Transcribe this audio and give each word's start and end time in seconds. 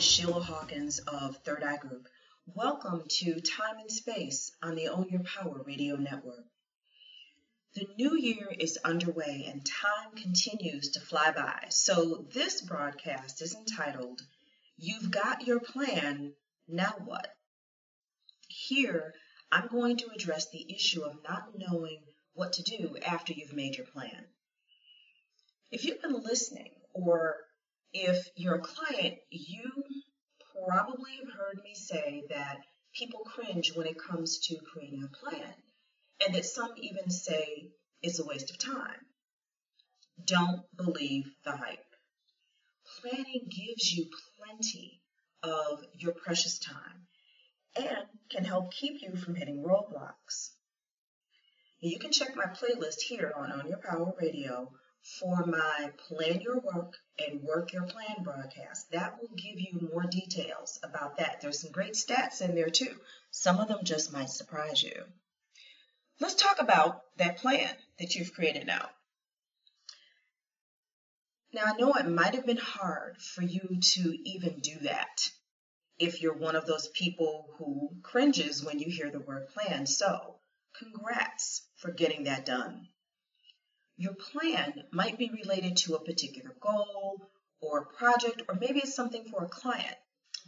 Is 0.00 0.06
Sheila 0.06 0.40
Hawkins 0.40 0.98
of 1.00 1.36
Third 1.44 1.62
Eye 1.62 1.76
Group. 1.76 2.08
Welcome 2.46 3.02
to 3.18 3.38
Time 3.38 3.76
and 3.80 3.92
Space 3.92 4.50
on 4.62 4.74
the 4.74 4.88
Own 4.88 5.10
Your 5.10 5.20
Power 5.20 5.62
Radio 5.66 5.96
Network. 5.96 6.46
The 7.74 7.86
new 7.98 8.16
year 8.16 8.48
is 8.58 8.78
underway 8.82 9.44
and 9.46 9.62
time 9.66 10.16
continues 10.16 10.92
to 10.92 11.00
fly 11.00 11.32
by. 11.32 11.66
So, 11.68 12.24
this 12.32 12.62
broadcast 12.62 13.42
is 13.42 13.54
entitled, 13.54 14.22
You've 14.78 15.10
Got 15.10 15.46
Your 15.46 15.60
Plan, 15.60 16.32
Now 16.66 16.94
What? 17.04 17.36
Here, 18.48 19.12
I'm 19.52 19.68
going 19.68 19.98
to 19.98 20.12
address 20.14 20.48
the 20.48 20.64
issue 20.74 21.02
of 21.02 21.22
not 21.28 21.58
knowing 21.58 22.00
what 22.32 22.54
to 22.54 22.62
do 22.62 22.96
after 23.06 23.34
you've 23.34 23.52
made 23.52 23.76
your 23.76 23.84
plan. 23.84 24.24
If 25.70 25.84
you've 25.84 26.00
been 26.00 26.22
listening, 26.22 26.70
or 26.94 27.36
if 27.92 28.28
you're 28.36 28.56
a 28.56 28.60
client, 28.60 29.18
you 29.30 29.70
probably 30.54 31.12
have 31.16 31.32
heard 31.32 31.60
me 31.64 31.74
say 31.74 32.24
that 32.30 32.58
people 32.94 33.20
cringe 33.20 33.74
when 33.74 33.86
it 33.86 33.98
comes 33.98 34.38
to 34.38 34.56
creating 34.72 35.04
a 35.04 35.16
plan, 35.16 35.54
and 36.24 36.34
that 36.34 36.44
some 36.44 36.72
even 36.76 37.10
say 37.10 37.70
it's 38.02 38.20
a 38.20 38.24
waste 38.24 38.50
of 38.50 38.58
time. 38.58 39.06
Don't 40.24 40.62
believe 40.76 41.30
the 41.44 41.56
hype. 41.56 41.78
Planning 43.00 43.48
gives 43.48 43.92
you 43.92 44.06
plenty 44.36 45.00
of 45.42 45.82
your 45.94 46.12
precious 46.12 46.58
time 46.58 47.06
and 47.76 48.06
can 48.30 48.44
help 48.44 48.72
keep 48.72 49.00
you 49.00 49.16
from 49.16 49.34
hitting 49.34 49.64
roadblocks. 49.64 50.50
You 51.80 51.98
can 51.98 52.12
check 52.12 52.36
my 52.36 52.44
playlist 52.44 53.00
here 53.00 53.32
on 53.34 53.52
Own 53.52 53.68
Your 53.68 53.78
Power 53.78 54.12
Radio 54.20 54.70
for 55.02 55.44
my 55.46 55.92
Plan 56.08 56.40
Your 56.40 56.60
Work 56.60 56.96
and 57.18 57.42
Work 57.42 57.72
Your 57.72 57.84
Plan 57.84 58.22
broadcast. 58.22 58.90
That 58.90 59.20
will 59.20 59.34
give 59.36 59.58
you 59.58 59.88
more 59.92 60.04
details 60.04 60.78
about 60.82 61.16
that. 61.18 61.40
There's 61.40 61.60
some 61.60 61.72
great 61.72 61.94
stats 61.94 62.40
in 62.40 62.54
there 62.54 62.70
too. 62.70 62.94
Some 63.30 63.58
of 63.58 63.68
them 63.68 63.84
just 63.84 64.12
might 64.12 64.30
surprise 64.30 64.82
you. 64.82 65.04
Let's 66.20 66.34
talk 66.34 66.60
about 66.60 67.02
that 67.16 67.38
plan 67.38 67.74
that 67.98 68.14
you've 68.14 68.34
created 68.34 68.66
now. 68.66 68.90
Now, 71.52 71.62
I 71.66 71.76
know 71.76 71.94
it 71.94 72.08
might 72.08 72.34
have 72.34 72.46
been 72.46 72.58
hard 72.58 73.20
for 73.20 73.42
you 73.42 73.80
to 73.80 74.28
even 74.28 74.60
do 74.60 74.78
that 74.80 75.30
if 75.98 76.22
you're 76.22 76.34
one 76.34 76.54
of 76.54 76.66
those 76.66 76.88
people 76.88 77.48
who 77.58 77.90
cringes 78.02 78.64
when 78.64 78.78
you 78.78 78.90
hear 78.90 79.10
the 79.10 79.20
word 79.20 79.48
plan. 79.48 79.86
So, 79.86 80.36
congrats 80.78 81.62
for 81.76 81.90
getting 81.90 82.24
that 82.24 82.46
done. 82.46 82.86
Your 84.00 84.14
plan 84.14 84.84
might 84.92 85.18
be 85.18 85.28
related 85.28 85.76
to 85.76 85.94
a 85.94 86.02
particular 86.02 86.56
goal 86.58 87.30
or 87.60 87.84
project, 87.84 88.40
or 88.48 88.54
maybe 88.54 88.78
it's 88.78 88.94
something 88.94 89.26
for 89.26 89.44
a 89.44 89.48
client. 89.50 89.94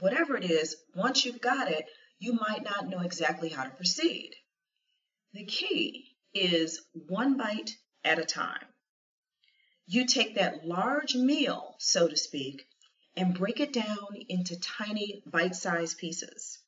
Whatever 0.00 0.38
it 0.38 0.50
is, 0.50 0.74
once 0.94 1.26
you've 1.26 1.42
got 1.42 1.70
it, 1.70 1.84
you 2.18 2.32
might 2.32 2.64
not 2.64 2.88
know 2.88 3.00
exactly 3.00 3.50
how 3.50 3.64
to 3.64 3.76
proceed. 3.76 4.34
The 5.34 5.44
key 5.44 6.16
is 6.32 6.80
one 6.94 7.36
bite 7.36 7.76
at 8.02 8.18
a 8.18 8.24
time. 8.24 8.64
You 9.86 10.06
take 10.06 10.36
that 10.36 10.66
large 10.66 11.14
meal, 11.14 11.76
so 11.78 12.08
to 12.08 12.16
speak, 12.16 12.66
and 13.18 13.38
break 13.38 13.60
it 13.60 13.74
down 13.74 14.16
into 14.30 14.58
tiny 14.58 15.22
bite 15.26 15.56
sized 15.56 15.98
pieces. 15.98 16.58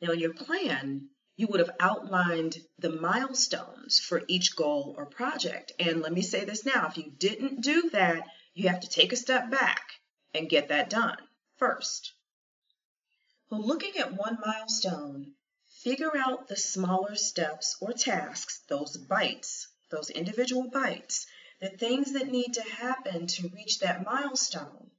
Now, 0.00 0.12
in 0.12 0.20
your 0.20 0.32
plan, 0.32 1.08
you 1.40 1.46
would 1.46 1.60
have 1.60 1.74
outlined 1.80 2.58
the 2.78 2.90
milestones 2.90 3.98
for 3.98 4.22
each 4.28 4.54
goal 4.54 4.94
or 4.98 5.06
project. 5.06 5.72
And 5.78 6.02
let 6.02 6.12
me 6.12 6.20
say 6.20 6.44
this 6.44 6.66
now 6.66 6.86
if 6.86 6.98
you 6.98 7.10
didn't 7.16 7.62
do 7.62 7.88
that, 7.94 8.24
you 8.52 8.68
have 8.68 8.80
to 8.80 8.90
take 8.90 9.10
a 9.10 9.16
step 9.16 9.50
back 9.50 9.80
and 10.34 10.50
get 10.50 10.68
that 10.68 10.90
done 10.90 11.16
first. 11.56 12.12
Well, 13.48 13.66
looking 13.66 13.96
at 13.96 14.12
one 14.12 14.36
milestone, 14.44 15.32
figure 15.82 16.14
out 16.14 16.46
the 16.46 16.56
smaller 16.56 17.14
steps 17.14 17.74
or 17.80 17.94
tasks, 17.94 18.60
those 18.68 18.98
bites, 18.98 19.66
those 19.90 20.10
individual 20.10 20.68
bites, 20.68 21.26
the 21.58 21.70
things 21.70 22.12
that 22.12 22.28
need 22.28 22.52
to 22.52 22.62
happen 22.62 23.26
to 23.28 23.48
reach 23.48 23.78
that 23.78 24.04
milestone. 24.04 24.90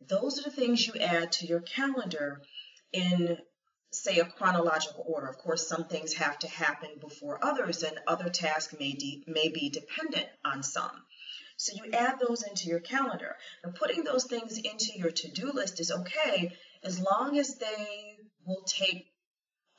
Those 0.00 0.40
are 0.40 0.42
the 0.42 0.50
things 0.50 0.84
you 0.84 0.94
add 0.94 1.30
to 1.32 1.46
your 1.46 1.60
calendar 1.60 2.42
in 2.92 3.38
say 3.90 4.18
a 4.18 4.24
chronological 4.24 5.04
order. 5.06 5.26
Of 5.26 5.38
course, 5.38 5.66
some 5.66 5.84
things 5.84 6.14
have 6.14 6.38
to 6.40 6.48
happen 6.48 6.90
before 7.00 7.44
others, 7.44 7.82
and 7.82 7.98
other 8.06 8.28
tasks 8.28 8.74
may, 8.78 8.92
de- 8.92 9.24
may 9.26 9.48
be 9.48 9.70
dependent 9.70 10.26
on 10.44 10.62
some. 10.62 11.04
So 11.56 11.72
you 11.74 11.92
add 11.92 12.18
those 12.18 12.42
into 12.42 12.68
your 12.68 12.80
calendar. 12.80 13.36
And 13.62 13.74
putting 13.74 14.04
those 14.04 14.24
things 14.24 14.58
into 14.58 14.92
your 14.96 15.10
to 15.10 15.30
do 15.30 15.52
list 15.52 15.80
is 15.80 15.90
okay 15.90 16.56
as 16.82 17.00
long 17.00 17.38
as 17.38 17.56
they 17.56 18.18
will 18.44 18.62
take 18.66 19.10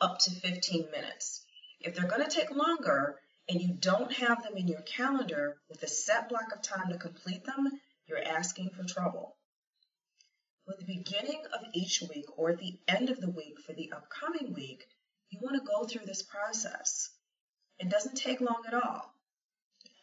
up 0.01 0.19
to 0.19 0.31
15 0.31 0.89
minutes. 0.91 1.45
If 1.79 1.95
they're 1.95 2.09
going 2.09 2.27
to 2.27 2.35
take 2.35 2.51
longer 2.51 3.19
and 3.47 3.61
you 3.61 3.73
don't 3.73 4.11
have 4.13 4.43
them 4.43 4.57
in 4.57 4.67
your 4.67 4.81
calendar 4.81 5.57
with 5.69 5.83
a 5.83 5.87
set 5.87 6.29
block 6.29 6.51
of 6.53 6.61
time 6.61 6.89
to 6.89 6.97
complete 6.97 7.45
them, 7.45 7.69
you're 8.07 8.23
asking 8.23 8.71
for 8.71 8.83
trouble. 8.83 9.36
With 10.67 10.79
the 10.79 10.85
beginning 10.85 11.45
of 11.53 11.65
each 11.71 12.01
week 12.01 12.25
or 12.37 12.49
at 12.49 12.57
the 12.57 12.77
end 12.89 13.09
of 13.09 13.21
the 13.21 13.29
week 13.29 13.57
for 13.61 13.71
the 13.71 13.89
upcoming 13.93 14.53
week, 14.53 14.85
you 15.29 15.39
want 15.39 15.55
to 15.55 15.65
go 15.65 15.85
through 15.85 16.05
this 16.05 16.23
process. 16.23 17.09
It 17.79 17.87
doesn't 17.87 18.15
take 18.15 18.41
long 18.41 18.63
at 18.67 18.73
all. 18.73 19.13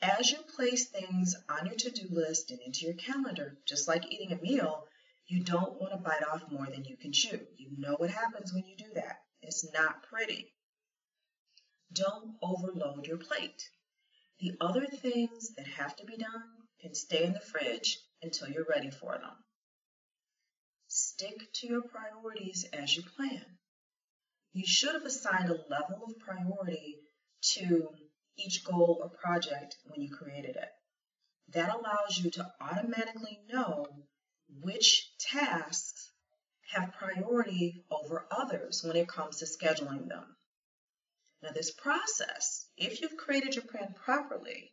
As 0.00 0.30
you 0.30 0.38
place 0.56 0.86
things 0.86 1.36
on 1.50 1.66
your 1.66 1.74
to 1.74 1.90
do 1.90 2.08
list 2.08 2.50
and 2.50 2.60
into 2.62 2.86
your 2.86 2.94
calendar, 2.94 3.58
just 3.66 3.86
like 3.86 4.10
eating 4.10 4.32
a 4.32 4.40
meal, 4.40 4.88
you 5.26 5.44
don't 5.44 5.78
want 5.78 5.92
to 5.92 5.98
bite 5.98 6.26
off 6.26 6.50
more 6.50 6.66
than 6.66 6.86
you 6.86 6.96
can 6.96 7.12
chew. 7.12 7.46
You 7.56 7.68
know 7.76 7.96
what 7.96 8.10
happens 8.10 8.54
when 8.54 8.64
you 8.64 8.74
do 8.74 8.90
that. 8.94 9.22
It's 9.42 9.70
not 9.70 10.04
pretty. 10.04 10.54
Don't 11.92 12.36
overload 12.40 13.06
your 13.06 13.18
plate. 13.18 13.68
The 14.40 14.56
other 14.62 14.86
things 14.86 15.54
that 15.56 15.66
have 15.66 15.94
to 15.96 16.06
be 16.06 16.16
done 16.16 16.44
can 16.80 16.94
stay 16.94 17.22
in 17.22 17.34
the 17.34 17.40
fridge 17.40 17.98
until 18.22 18.48
you're 18.48 18.64
ready 18.64 18.90
for 18.90 19.12
them. 19.12 19.32
Stick 20.96 21.52
to 21.54 21.66
your 21.66 21.82
priorities 21.82 22.64
as 22.72 22.96
you 22.96 23.02
plan. 23.02 23.58
You 24.52 24.64
should 24.64 24.94
have 24.94 25.04
assigned 25.04 25.50
a 25.50 25.66
level 25.68 26.04
of 26.04 26.20
priority 26.20 27.00
to 27.54 27.88
each 28.36 28.64
goal 28.64 29.00
or 29.02 29.08
project 29.08 29.76
when 29.86 30.02
you 30.02 30.14
created 30.14 30.54
it. 30.54 30.68
That 31.48 31.74
allows 31.74 32.16
you 32.18 32.30
to 32.30 32.48
automatically 32.60 33.40
know 33.48 33.86
which 34.48 35.18
tasks 35.18 36.12
have 36.70 36.94
priority 36.94 37.84
over 37.90 38.28
others 38.30 38.84
when 38.84 38.94
it 38.94 39.08
comes 39.08 39.38
to 39.38 39.46
scheduling 39.46 40.06
them. 40.06 40.36
Now, 41.42 41.50
this 41.50 41.72
process, 41.72 42.68
if 42.76 43.00
you've 43.00 43.16
created 43.16 43.56
your 43.56 43.64
plan 43.64 43.96
properly, 44.04 44.72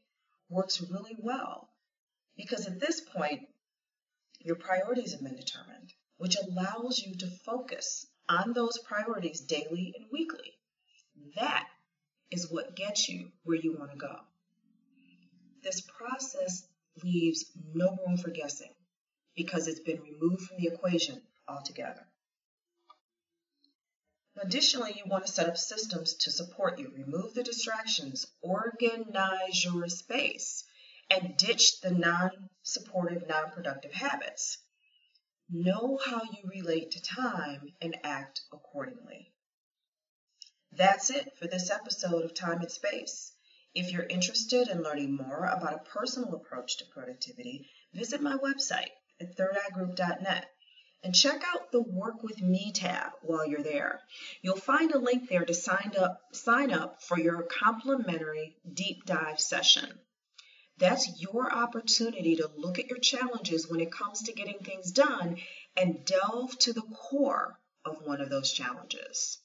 works 0.50 0.82
really 0.82 1.16
well 1.18 1.74
because 2.38 2.68
at 2.68 2.80
this 2.80 3.02
point, 3.02 3.42
your 4.40 4.56
priorities 4.56 5.14
have 5.14 5.24
been 5.24 5.36
determined 5.36 5.92
which 6.22 6.38
allows 6.38 7.00
you 7.00 7.16
to 7.16 7.26
focus 7.26 8.06
on 8.30 8.54
those 8.54 8.78
priorities 8.78 9.42
daily 9.42 9.92
and 9.98 10.06
weekly. 10.12 10.54
That 11.36 11.68
is 12.30 12.52
what 12.52 12.76
gets 12.76 13.10
you 13.10 13.32
where 13.44 13.58
you 13.58 13.76
want 13.76 13.90
to 13.90 13.98
go. 13.98 14.20
This 15.64 15.82
process 15.82 16.64
leaves 17.04 17.46
no 17.74 17.98
room 18.06 18.18
for 18.18 18.30
guessing 18.30 18.70
because 19.36 19.68
it's 19.68 19.80
been 19.80 20.00
removed 20.00 20.44
from 20.44 20.58
the 20.58 20.68
equation 20.68 21.20
altogether. 21.48 22.06
Additionally, 24.40 24.94
you 25.04 25.10
want 25.10 25.26
to 25.26 25.32
set 25.32 25.50
up 25.50 25.58
systems 25.58 26.14
to 26.14 26.30
support 26.30 26.78
you. 26.78 26.92
Remove 26.96 27.34
the 27.34 27.42
distractions, 27.42 28.28
organize 28.44 29.66
your 29.66 29.90
space, 29.90 30.66
and 31.10 31.36
ditch 31.36 31.82
the 31.82 31.90
non 31.90 32.30
supportive, 32.62 33.28
non 33.28 33.50
productive 33.50 33.92
habits. 33.92 34.60
Know 35.54 35.98
how 35.98 36.22
you 36.24 36.50
relate 36.50 36.92
to 36.92 37.02
time 37.02 37.74
and 37.82 37.98
act 38.06 38.40
accordingly. 38.54 39.34
That's 40.72 41.10
it 41.10 41.36
for 41.38 41.46
this 41.46 41.70
episode 41.70 42.24
of 42.24 42.34
Time 42.34 42.62
and 42.62 42.72
Space. 42.72 43.34
If 43.76 43.92
you're 43.92 44.06
interested 44.06 44.70
in 44.70 44.82
learning 44.82 45.18
more 45.18 45.44
about 45.44 45.74
a 45.74 45.90
personal 45.90 46.36
approach 46.36 46.78
to 46.78 46.86
productivity, 46.86 47.70
visit 47.94 48.22
my 48.22 48.38
website 48.38 48.92
at 49.20 49.36
thirdeyeGroup.net 49.36 50.50
and 51.04 51.14
check 51.14 51.44
out 51.54 51.74
the 51.74 51.82
Work 51.82 52.24
with 52.24 52.42
Me 52.42 52.72
tab 52.72 53.12
while 53.22 53.46
you're 53.46 53.62
there. 53.62 54.00
You'll 54.42 54.56
find 54.56 54.94
a 54.94 55.00
link 55.00 55.28
there 55.28 55.44
to 55.44 55.54
sign 55.54 55.96
up 56.00 56.22
sign 56.32 56.72
up 56.72 57.04
for 57.04 57.20
your 57.20 57.44
complimentary 57.44 58.56
deep 58.74 59.04
dive 59.06 59.42
session. 59.42 60.00
That's 60.82 61.22
your 61.22 61.54
opportunity 61.54 62.38
to 62.38 62.50
look 62.58 62.80
at 62.80 62.88
your 62.88 62.98
challenges 62.98 63.70
when 63.70 63.82
it 63.82 63.92
comes 63.92 64.24
to 64.24 64.34
getting 64.34 64.58
things 64.58 64.92
done 64.92 65.38
and 65.78 66.04
delve 66.06 66.58
to 66.62 66.74
the 66.74 66.82
core 66.82 67.60
of 67.86 67.98
one 68.04 68.20
of 68.20 68.32
those 68.32 68.52
challenges. 68.52 69.38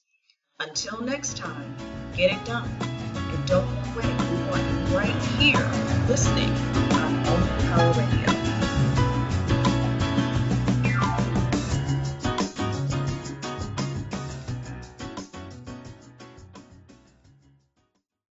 Until 0.58 1.02
next 1.02 1.36
time, 1.36 1.76
get 2.16 2.32
it 2.32 2.42
done. 2.46 2.70
And 2.80 3.46
don't 3.46 3.68
quit. 3.92 4.06
We 4.06 4.48
want 4.48 4.62
you 4.62 4.96
right 4.96 5.24
here 5.38 5.70
listening 6.08 6.54